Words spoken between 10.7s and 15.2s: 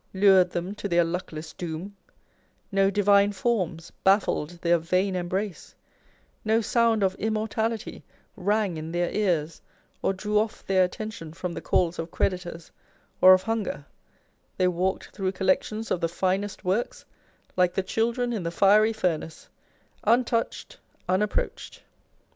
attention from the calls of creditors or of hunger: they walked